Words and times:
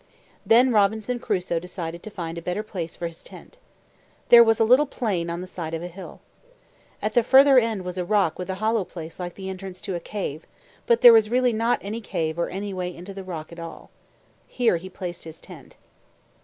Then 0.43 0.71
Robinson 0.73 1.19
Crusoe 1.19 1.59
decided 1.59 2.01
to 2.01 2.09
find 2.09 2.35
a 2.35 2.41
better 2.41 2.63
place 2.63 2.95
for 2.95 3.05
his 3.05 3.21
tent. 3.21 3.59
There 4.29 4.43
was 4.43 4.59
a 4.59 4.63
little 4.63 4.87
plain 4.87 5.29
on 5.29 5.41
the 5.41 5.53
bide 5.55 5.75
of 5.75 5.83
a 5.83 5.87
hill. 5.87 6.21
At 7.03 7.13
the 7.13 7.21
further 7.21 7.59
end 7.59 7.83
was 7.83 7.99
a 7.99 8.03
rock 8.03 8.39
with 8.39 8.49
a 8.49 8.55
hollow 8.55 8.83
place 8.83 9.19
like 9.19 9.35
the 9.35 9.47
entrance 9.47 9.79
to 9.81 9.93
a 9.93 9.99
cave; 9.99 10.47
but 10.87 11.01
there 11.01 11.13
was 11.13 11.29
really 11.29 11.53
not 11.53 11.77
any 11.83 12.01
cave 12.01 12.39
or 12.39 12.47
way 12.49 12.95
into 12.95 13.13
the 13.13 13.23
rock 13.23 13.51
at 13.51 13.59
all. 13.59 13.91
Here 14.47 14.77
he 14.77 14.89
placed 14.89 15.23
his 15.25 15.39
tent. 15.39 15.77